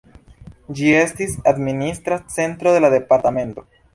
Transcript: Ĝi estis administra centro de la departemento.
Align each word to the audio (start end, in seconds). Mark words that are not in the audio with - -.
Ĝi 0.79 0.87
estis 1.01 1.35
administra 1.51 2.19
centro 2.37 2.75
de 2.79 2.83
la 2.87 2.93
departemento. 2.97 3.67